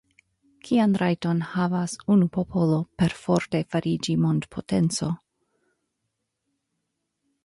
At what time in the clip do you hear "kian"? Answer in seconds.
0.67-0.93